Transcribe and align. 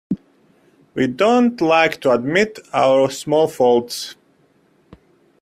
We 0.95 1.05
don't 1.05 1.61
like 1.61 2.01
to 2.01 2.09
admit 2.13 2.57
our 2.73 3.11
small 3.11 3.47
faults. 3.47 4.15